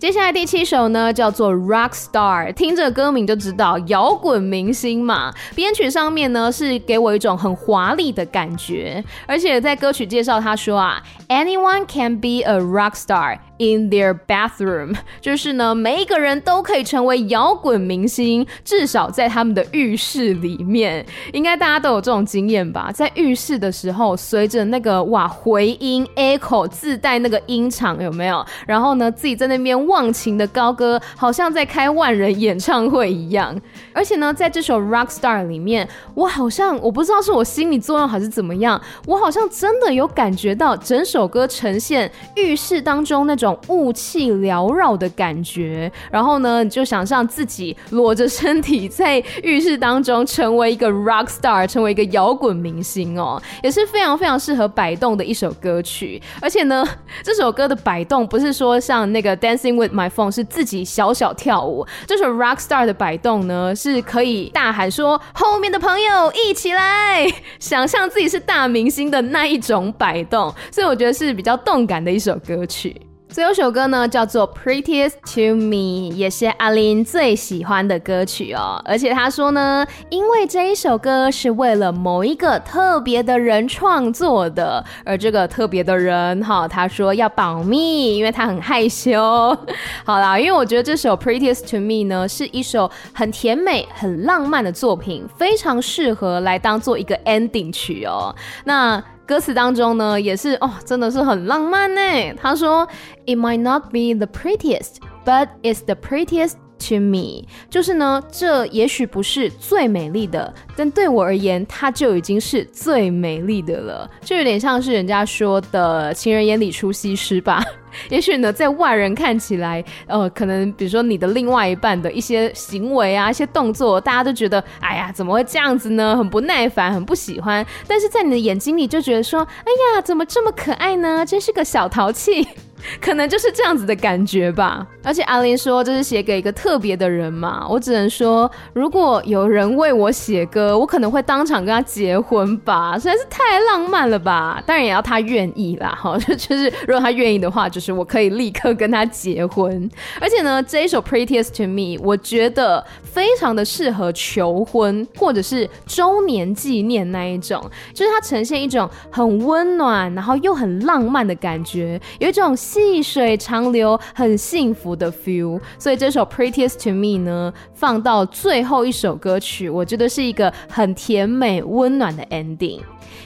[0.03, 5.33] 接下来第七首呢，叫做 Rock Star，听着歌名就知道摇滚明星嘛。
[5.55, 13.39] 编曲上面呢，是给我一种很华丽的感觉，而且在歌曲介绍他说啊，Anyone can be a rock star。
[13.59, 22.91] In their bathroom，就是呢，每一个人都可以成为摇滚明星，至少在他们的浴室里面，应该大家都有这种经验吧？
[22.91, 28.43] 在浴室的时候，随着那个哇回音 echo 自带那个音场有没有？
[28.65, 33.55] 然后呢，自己在那边忘情的高歌，好像在开万人演唱会一样。
[33.93, 43.42] 而且呢，在这首 Rock Star 里面，我好像我不知道是我心理作用还是怎么样，我好像真的有感觉到整首歌呈现浴室当中那种。
[43.43, 56.21] 种雾气缭绕的感觉，然后呢，你就想象自己裸着身体在浴室当中，成为一个 rock star，成为一个摇滚明星哦，也是非常非常适合摆动的一首歌曲。
[56.41, 56.88] 而且呢，
[57.23, 67.27] 这首歌的摆动不是说像那个 Dancing with My Phone 是自己小小跳舞，这首 rock star 的摆动呢，是可以大喊说后面的朋友一起来，
[67.60, 72.95] 想象自己是大明星的那一种摆动，所以我觉得是比较动感的一首歌曲。
[73.33, 78.79] 最后一首歌呢，叫做《Prettiest to Me》，也是阿琳最喜欢的歌曲哦。
[78.85, 89.19] 而且他说呢，因为这一首歌是为了某一个特别的人创作的，而这个特别的人哈，他说要保密，因为他很害羞。
[90.05, 98.35] 好啦，因为我觉得这首《Prettiest to Me》呢，是一首很甜美、很浪漫的作品，非常适合来当做一个 ending 曲哦。
[98.65, 99.03] 那。
[99.26, 102.00] 歌词当中呢，也是哦，真的是很浪漫呢。
[102.40, 106.54] 他说：“It might not be the prettiest, but it's the prettiest
[106.87, 114.09] to me。”就是呢，这也许不是最美丽的，但对我而言，它就已经是最美丽的了。
[114.21, 117.63] 就有点像是人家说的“情人眼里出西施”吧。
[118.09, 126.17] 也许呢，在外人看起来，呃，可能比如说你的另外一半的一些行为啊、一些动作，大家都觉得，哎呀，怎么会这样子呢？
[126.17, 127.63] 很不耐烦，很不喜欢。
[127.87, 131.23] 但是在你的眼睛里，就觉得说，哎呀，怎么这么可爱呢？
[131.23, 132.47] 真是个小淘气。
[133.01, 144.61] 可能就是这样子的感觉吧，而且阿玲说这是写给一个特别的人嘛，我只能说，如果有人为我写歌，我可能会当场跟他结婚吧，实在是太浪漫了吧。
[144.65, 149.89] 当然也要他愿意啦，哈， 就是如果他愿意的话，就是我可以立刻跟他结婚。
[150.19, 157.61] 而且呢，这一首 Prettiest to Me，我觉得非常的适合求婚或者是周年纪念那一种，
[157.93, 162.55] 就是它呈现一种很温暖，然后又很浪漫的感觉，有一种。
[162.73, 172.79] 细水长流，很幸福的 feel，所以这首 Prettiest to Me 呢，放到最后一首歌曲，我觉得是一个很甜美温暖的 ending。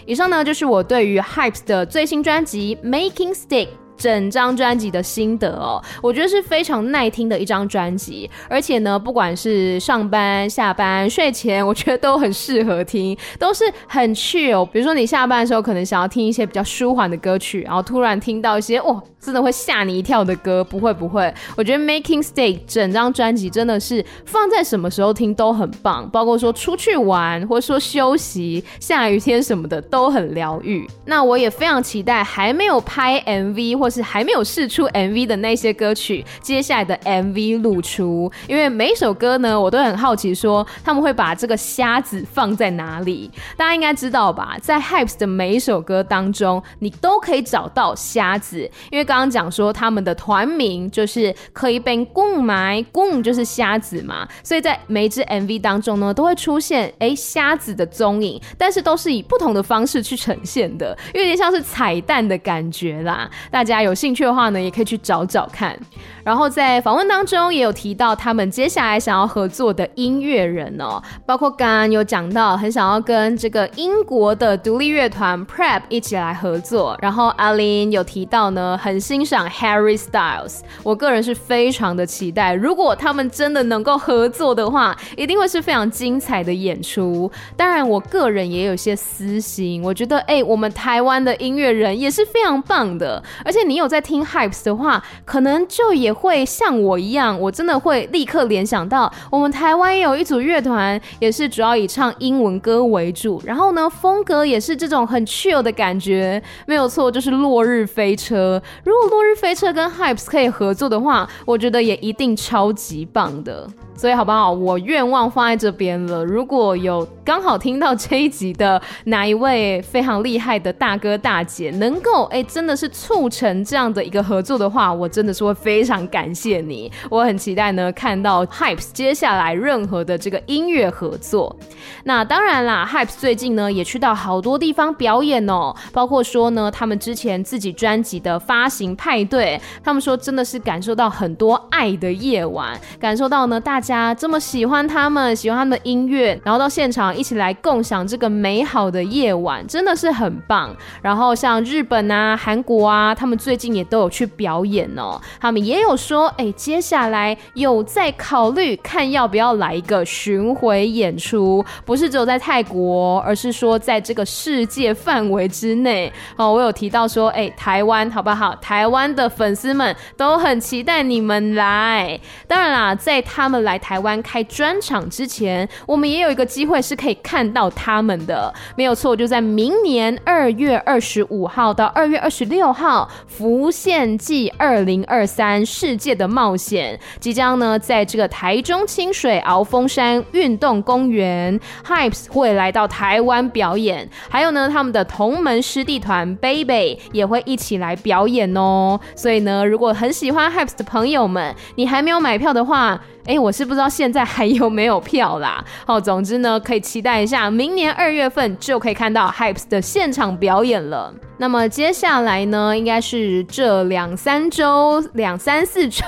[0.05, 3.69] 以上呢，就是我对于 Hypes 的最新专辑 Making Stick。
[3.97, 14.63] 整张专辑的心得哦，我觉得是非常耐听的一张专辑，而且呢，不管是上班、下班、睡前，我觉得都很适合听，都是很 chill。
[14.67, 21.33] 比如说你下班的时候，可能想要听一些比较舒缓的歌曲，然后突然听到一些哇，真的会吓你一跳的歌，不会不会。
[21.55, 30.87] 我觉得 Making Stick 整张专辑真的是放在什么时候听都很棒，包括说出去玩，或者说休息、下雨天什么的都很疗愈。
[31.05, 43.29] 那我也非常期待还没有拍 MV 或是还没有试出 MV 的那些歌曲，接下来的 MV 露出，因为每首歌呢，我都很好奇，说他们会把这个瞎子放在哪里？
[43.55, 48.59] 大家应该知道吧，在 Hypes 的每一首歌当中，你都可以找到瞎子，
[48.91, 63.77] 因为刚刚讲说他们的团名就是可以被共埋，共就是瞎子嘛，所以在每一支 MV 当中呢，都会出现哎瞎子的踪影，但是都是以不同的方式去呈现的，有点像是彩蛋的感觉啦，大家。
[63.87, 65.77] 有兴趣的话呢，也可以去找找看。
[66.23, 76.97] 然后在访问当中也有提到他们接下来想要合作的音乐人哦，包括刚刚有讲到很想要跟这个英国的独立乐团 Prep 一起来合作。
[77.01, 80.61] 然后阿琳有提到呢，很欣赏 Harry Styles。
[80.81, 87.31] 我个人是非常的期待，如果他们真的能够合作的话，一定会是非常精彩的演出。
[87.55, 93.67] 当然，我个人也有些私心，我觉得哎，我们台湾的音乐人也是非常棒的，而且。
[93.67, 108.61] 你有在听 Hypes 的话，可能就也会像我一样，我真的会立刻联想到我们台湾也有一组乐团，也是主要以唱英文歌为主，然后呢，风格也是这种很 chill 的感觉，没有错，就是落日飞车。
[108.87, 113.69] 如果落日飞车跟 Hypes 可以合作的话，我觉得也一定超级棒的。
[113.97, 114.51] 所以好不好？
[114.51, 116.23] 我愿望放在这边了。
[116.23, 126.91] 如果有刚好听到这一集的哪一位非常厉害的大哥大姐，能够哎、真的是促成这样的一个合作的话，我真的是会非常感谢你。
[127.09, 131.55] 我很期待呢，看到 Hypes 接下来任何的这个音乐合作。
[132.03, 143.81] 那当然啦，Hypes 最近呢也去到好多地方表演哦，包括说呢他们之前自己专辑的发行派对，他们说真的是感受到很多爱的夜晚，感受到呢大。
[143.87, 150.75] 家这么喜欢他们，喜欢他们的音乐，然后到现场一起来共享这个美好的夜晚，真的是很棒。
[151.01, 155.21] 然后像日本啊、韩国啊，他们最近也都有去表演哦。
[155.39, 166.11] 他们也有说，哎，接下来有在考虑看要不要来一个巡回演出，不是只有在泰国，而是说在这个世界范围之内。
[166.35, 168.53] 哦，我有提到说，哎，台湾好不好？
[168.57, 172.19] 台湾的粉丝们都很期待你们来。
[172.47, 173.76] 当然啦，在他们来。
[173.77, 198.99] 台湾开专场之前，我们也有一个机会是可以看到他们的，没有错，就在明年二月二十五号到二月二十六号，《浮现记二零二三世界的冒险》即将呢在这个台中清水鳌峰山运动公园，Hypes 会来到台湾表演，还有呢他们的同门师弟团 Baby 也会一起来表演哦。
[199.15, 205.63] 所以呢，如果很喜欢 Hypes 的朋友们，你还没有买票的话，哎，我是不知道现在还有没有票啦。
[205.85, 211.13] 好，总之呢，可以期待一下，明年二月份就可以看到 Hypes 的现场表演了。
[211.39, 216.03] 那么接下来呢，应该是这两三周、两三四周，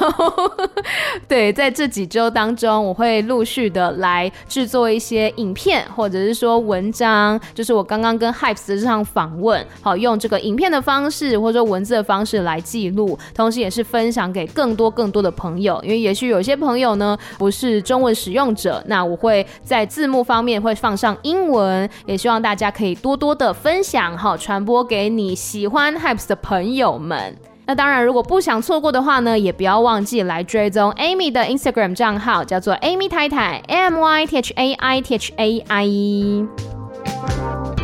[1.27, 27.35] 对，在这几周当中，我会陆续的来制作一些影片，或者是说文章，就是我刚刚跟 Hypes 的这场访问，好，用这个影片的方式或者说文字的方式来记录，同时也是分享给更多更多的朋友，因为也许有些朋友呢不是中文使用者，那我会在字幕方面会放上英文，也希望大家可以多多的分享，好，传播给你喜欢 Hypes 的朋友们，
[27.65, 37.78] 那当然，如果不想错过的话呢，也不要忘记来追踪 Amy 的 Instagram 账号，叫做 Amy 太太，M Y T H A I T H A I。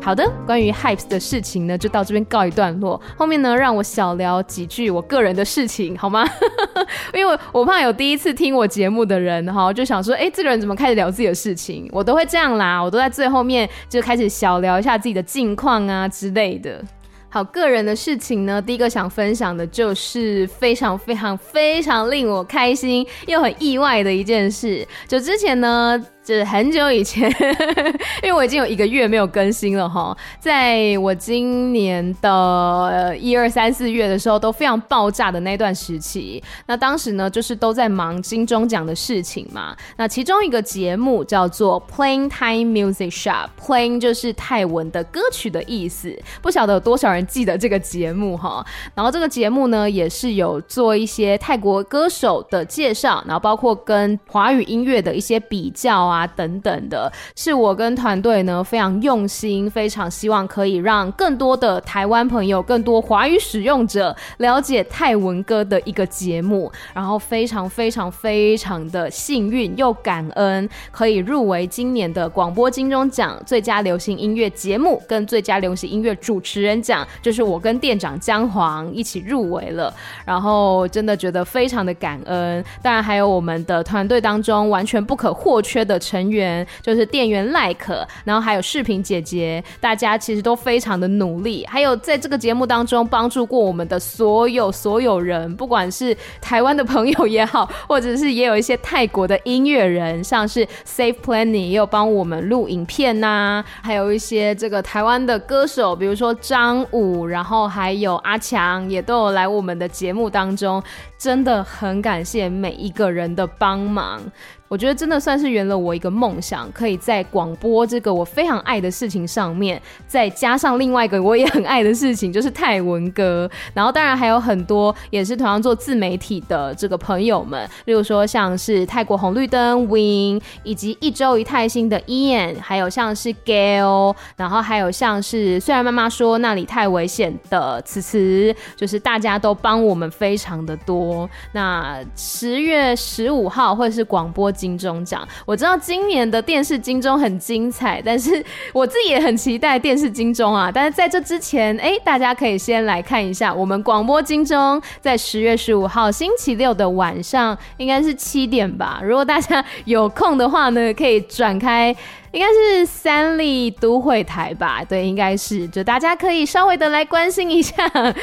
[0.00, 2.98] 好的，关于 Hypes 的事情呢，就到这边告一段落。
[3.16, 6.26] 后面呢，让我小聊几句我个人的事情，好吗？
[7.12, 11.86] 因为我怕有第一次听我节目的人哈，就想说，哎，这个人怎么开始聊自己的事情？
[11.92, 16.82] 我都会这样啦，我都在最后面就开始小聊一下自己的近况啊之类的。
[17.28, 26.02] 好，个人的事情呢，第一个想分享的就是非常非常非常令我开心又很意外的一件事，就之前呢。
[26.28, 27.26] 是很久以前，
[28.22, 30.14] 因为我已经有一个月没有更新了哈。
[30.38, 36.42] 在我今年的一二三四月的时候，都非常爆炸的那段时期。
[36.66, 39.74] 那当时呢，就是都在忙金钟奖的事情嘛。
[39.96, 46.14] 那其中一个节目叫做 Playing Time Music Shop，Playing 就是泰文的歌曲的意思。
[46.42, 48.62] 不晓得有多少人记得这个节目哈。
[48.94, 56.17] 然后这个节目呢，也是有做一些泰国歌手的介绍，然后包括跟华语音乐的一些比较啊。
[56.18, 66.70] 啊，等等的，是我跟团队呢非常用心，非常希望可以让更多的台湾朋友、更多华语使用者了解泰文歌的一个节目。
[66.92, 79.94] 然后非常非常非常的幸运又感恩，可以入围今年的广播金钟奖最佳流行音乐节目跟最佳流行音乐主持人奖，就是我跟店长姜黄一起入围了。
[80.24, 82.64] 然后真的觉得非常的感恩。
[82.82, 85.96] 当然还有我们的团队当中完全不可或缺的。
[86.08, 91.66] 成员就是店员赖可，然后还有视频姐姐，大家其实都非常的努力。
[91.68, 110.82] 还有在这个节目当中帮助过我们的所有所有人，不管是台湾的朋友也好， 或者是也有一些泰国的音乐人，像是 Safe Planning 也有帮我们录影片呐、还有一些这个台湾的歌手，比如说张武，然后还有阿强，也都有来我们的节目当中。
[111.18, 114.22] 真的很感谢每一个人的帮忙。
[114.68, 123.50] 我觉得真的算是圆了我一个梦想，可以在广播这个我非常爱的事情上面，再加上另外一个我也很爱的事情，就是泰文歌。
[123.72, 141.07] 然后当然还有很多也是同样做自媒体的这个朋友们，例如说像是泰国红绿灯 Win，以及一周一泰星的 Ian，还有像是 Gail，然后还有像是虽然妈妈说那里太危险的词词，就是大家都帮我们非常的多。
[141.52, 150.70] 那十月十五号会是广播金钟奖，我知道今年的电视金钟很精彩，但是我自己也很期待电视金钟啊。
[150.72, 159.00] 但是在这之前，哎、大家可以先来看一下我们广播金钟在十月十五号星期六的晚上，应该是七点吧。
[159.02, 161.94] 如果大家有空的话呢，可以转开。
[162.38, 167.74] 应该是三立都会台吧，对，应该是，就大家可以稍微的来关心一下，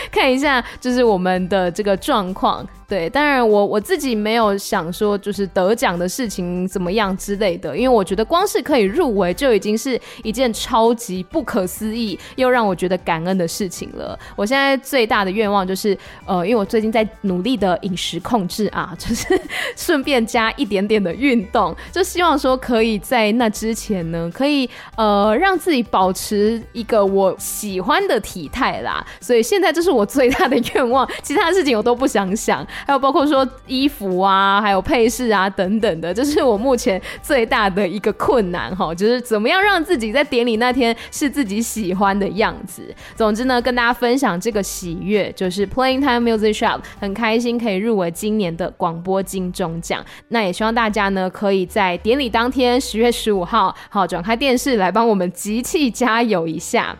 [0.09, 2.66] 看一下，就是我们的这个状况。
[2.88, 14.18] 对，当然我我自己没有想说就是得奖的事情怎么样之类的，因为我觉得光是可以入围就已经是一件超级不可思议又让我觉得感恩的事情了。
[14.36, 15.97] 我现在最大的愿望就是，
[16.28, 19.41] 呃，因为我最近在努力的饮食控制啊， 就是
[19.76, 29.06] 顺便加一点点的运动，就希望说可以在那之前呢，可以呃让自己保持一个我喜欢的体态啦。
[29.20, 32.66] 所以现在这是我最大的愿望，其他事情我都不想想。
[32.86, 42.93] 还有包括说衣服啊，还有配饰啊等等的，这是我目前最大的一个困难哈，就是怎么样让自己在典礼那天是自己喜欢的样子。
[43.16, 50.03] 总之呢，跟大家分享这个喜悦，就是 Playing Time Music Shop 很开心可以入围今年的广播金钟奖。
[50.30, 56.96] 那也希望大家呢，可以在典礼当天十月十五号，好转开电视来帮我们集气加油一下。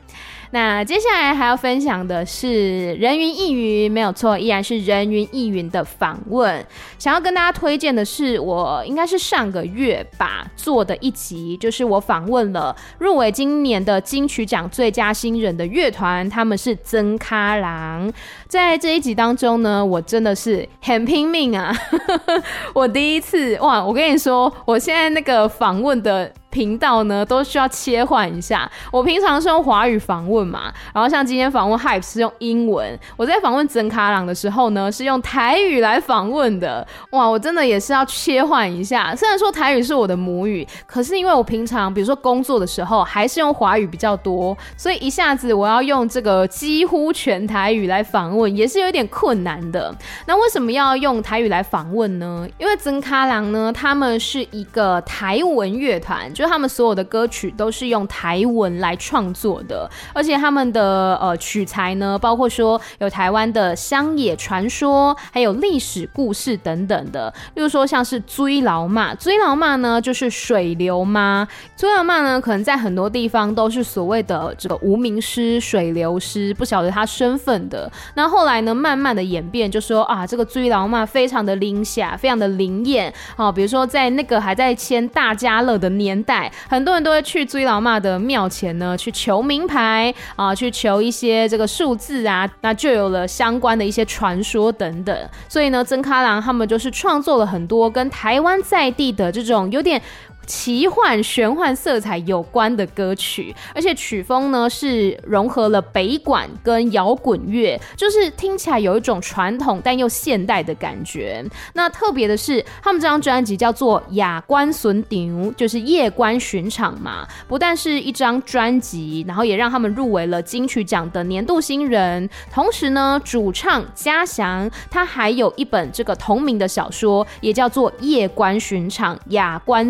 [0.52, 6.66] 那接下来还要分享的是人云亦云，没有错，依然是人云亦云的访问。
[6.98, 18.10] 想要跟大家推荐的是，我应该是上个月吧做的一集，就是我访问了入围今年的金曲奖最佳新人的乐团，他们是曾咖郎。
[18.56, 21.76] 在这一集当中呢，我真的是很拼命啊！
[22.74, 26.32] 我第一次哇，我跟你说，我现在那个访问的。
[26.56, 28.72] 频道呢都需要切换一下。
[28.90, 32.98] 我平常是用华语访问嘛，然后像今天访问 Hype 是用英文。
[33.18, 36.88] 我在访问曾卡朗的时候呢，是用台语来访问的。
[37.10, 39.14] 哇，我真的也是要切换一下。
[39.14, 49.96] 虽然说台语是我的母语，可是因为我平常比如说工作的时候还是用华语比较多，所以一下子我要用这个几乎全台语来访问，也是有点困难的。
[50.26, 52.48] 那为什么要用台语来访问呢？
[52.58, 67.34] 因为曾咖郎呢，他们是一个台文乐团，就他们所有的歌曲都是用台文来创作的，而且他们的呃曲材呢，包括说有台湾的乡野传说，还有历史故事等等的。
[67.54, 77.92] 例如说像是水流妈，水流妈呢就是水流妈，水流妈呢可能在很多地方都是所谓的这个无名师、水流师，不晓得他身份的。
[78.16, 83.52] 那后来呢，慢慢的演变，就说啊，这个水流妈非常的灵侠，非常的灵验啊。
[83.52, 86.52] 比如说在那个还在签大家乐的年代。
[86.70, 95.30] 很多人都会去水流妈的庙前呢，去求名牌啊，去求一些这个数字啊，那就有了相关的一些传说等等。
[95.48, 100.02] 所以呢，曾咖郎他们就是创作了很多跟台湾在地的这种有点。
[100.46, 111.44] 奇幻玄幻色彩有关的歌曲，而且曲风呢是融合了北管跟摇滚乐，就是听起来有一种传统但又现代的感觉。
[111.74, 117.28] 那特别的是，他们这张专辑叫做《夜观巡场》，就是夜观巡场嘛。
[117.48, 122.30] 不但是一张专辑，然后也让他们入围了金曲奖的年度新人。
[122.52, 129.90] 同时呢，主唱嘉祥他还有一本这个同名的小说，也叫做《夜观巡场》，夜观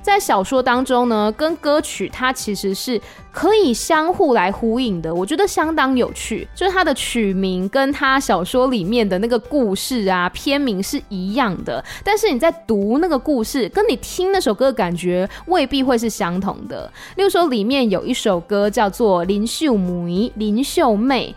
[0.00, 3.00] 在小说当中呢，跟歌曲它其实是
[3.32, 6.46] 可以相互来呼应的，我觉得相当有趣。
[6.54, 16.90] 就是它的曲名跟它小说里面的那个故事啊，片名是一样的，但是你在读那个故事，跟你听那首歌的感觉未必会是相同的。
[17.16, 21.34] 例如说，里面有一首歌叫做《林秀梅》，林秀妹。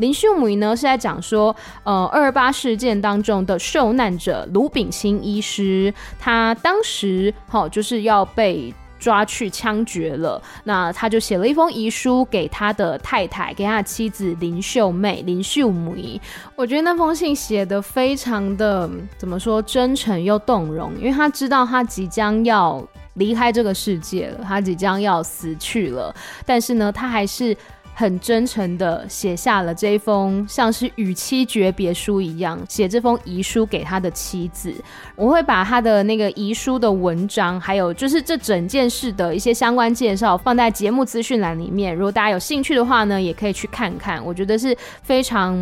[0.00, 16.18] 林秀梅呢是在讲说，呃，二二八事件当中的受难者卢炳清医师，他当时好、哦、就是要被抓去枪决了，那他就写了一封遗书给他的太太，给他的妻子林秀妹、林秀梅。
[16.56, 18.88] 我觉得那封信写得非常的
[19.18, 22.82] 怎么说，真诚又动容，因为他知道他即将要
[23.14, 26.14] 离开这个世界了，他即将要死去了，
[26.46, 27.54] 但是呢，他还是。
[28.00, 34.72] 很真诚的写下了这一封像是与妻诀别书一样，写这封遗书给他的妻子。
[35.14, 41.94] 我会把他的那个遗书的文章，还有就是这整件事的一些相关介绍放在节目资讯栏里面。
[41.94, 44.24] 如果大家有兴趣的话呢，也可以去看看。
[44.24, 45.54] 我觉得是非常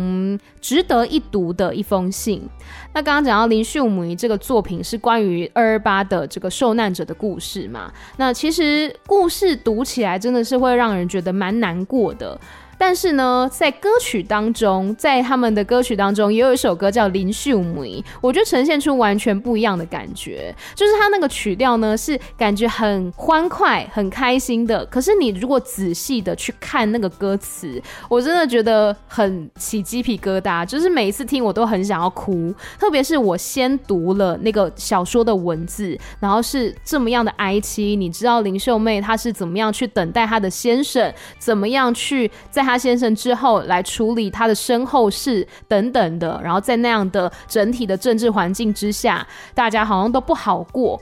[0.61, 2.41] 值得一读的一封信。
[2.93, 7.91] 那刚刚讲到林秀梅这个作品是关于二二八的这个受难者的故事嘛？
[8.17, 12.39] 那其实故事读起来真的是会让人觉得蛮难过的。
[12.79, 20.55] 但是呢，在歌曲当中，在他们的歌曲当中，也有一首歌叫《林秀梅》，我觉得呈现出完全不一样的感觉。
[20.73, 24.85] 就是它那个曲调呢，是感觉很欢快、很开心的。
[24.85, 30.65] 可是你如果仔细的去看那个歌词，我真的觉得很起鸡皮疙瘩。
[30.65, 32.53] 就是每一次听，我都很想要哭。
[32.79, 37.97] 特别是我先读了那个小说的文字，然后是这么样的哀凄。
[37.97, 42.68] 你知道林秀妹她是怎么样去等待她的先生，怎么样去在。
[42.69, 51.01] 他先生之后来处理他的身后事等等的，然后在那样的整体的政治环境之下，大家好像都不好过。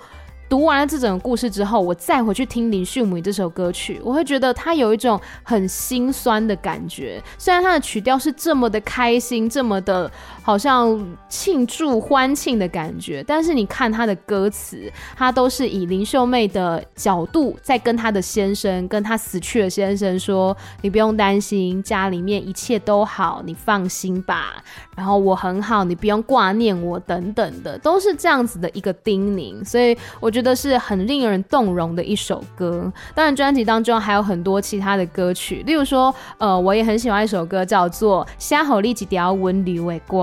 [0.49, 7.21] 读完了这整个故事之后，我再回去听林秀梅这首歌曲，我会觉得它有一种很心酸的感觉。
[7.37, 10.09] 虽然它的曲调是这么的开心，这么的
[10.41, 24.63] 好像庆祝欢庆的感觉，但是你看它的歌词，它都是以林秀妹的角度在跟她的先生，跟她死去的先生说：“你不用担心，家里面一切都好，你放心吧。
[24.95, 32.93] 然后我很好，你不用挂念我，等等的，都是这样子的一个叮咛。”所以我觉得是很令人动容的一首歌。
[33.15, 40.15] 当然，专辑当中还有很多其他的歌曲，例如说，呃，我也很喜欢一首歌，叫做《夏侯立几条温柔的歌》，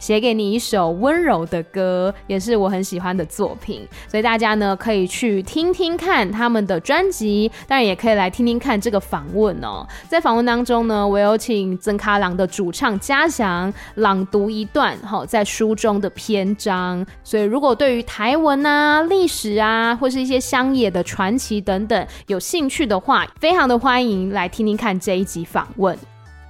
[0.00, 3.86] 写给你一首温柔的歌，也是我很喜欢的作品。
[4.08, 9.86] 所以大家呢可以去听听看他们的专辑，当然也可以来听听看这个访问哦。
[10.08, 17.06] 在访问当中呢，我有请曾卡郎的主唱嘉祥朗读一段哈，在书中的篇章。
[17.22, 25.98] 所以如果对于台文啊、历史，啊，或是一些乡野的传奇等等，有兴趣的话，非常的欢迎来听听看这一集访问。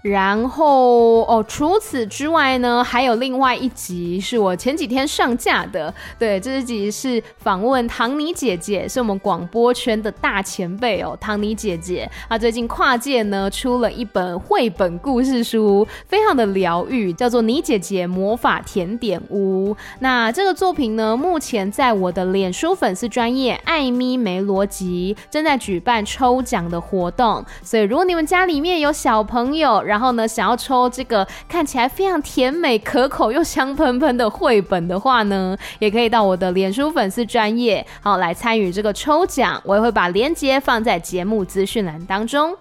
[0.02, 5.94] 然后哦，除此之外呢，还有另外一集是我前几天上架的。
[6.18, 11.16] 对，这一集是访问唐尼姐姐，是我们广播圈的大前辈哦。
[11.20, 19.72] 唐尼姐姐，她最近跨界呢出了一本绘本故事书，非常的疗愈，叫做《妮姐姐魔法甜点屋》。
[20.00, 39.60] 那这个作品呢，目前在我的脸书粉丝专业艾咪梅罗吉正在举办抽奖的活动，所以如果你们家里面有小朋友，然后呢，想要抽这个看起来非常甜美、可口又香喷喷的绘本的话呢，也可以到我的脸书粉丝专页，好来参与这个抽奖。
[39.66, 42.56] 我也会把链接放在节目资讯栏当中。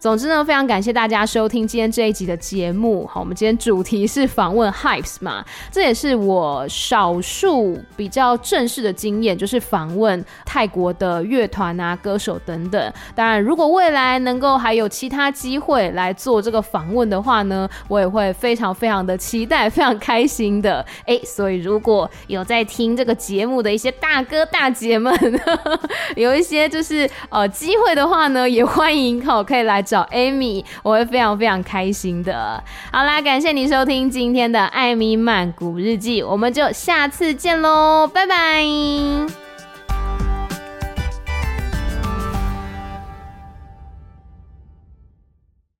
[0.00, 3.04] 总之呢，非常感谢大家收听今天这一集的节目。
[3.04, 12.92] 好，我们今天主题是访问 Hypes 嘛，这也是我少数比较正式的经验，就是访问泰国的乐团啊、歌手等等。
[13.16, 20.86] 当然，如果未来能够还有其他机会来做这个访问的话呢，我也会非常非常的期待，非常开心的。
[21.06, 25.12] 哎，所以如果有在听这个节目的一些大哥大姐们，
[26.14, 29.84] 有一些就是呃机会的话呢，也欢迎好可以来。
[29.88, 32.62] 找 Amy，我会非常非常开心的。
[32.92, 39.47] 好啦，感谢你收听今天的艾米曼谷日记，我们就下次见喽，拜拜。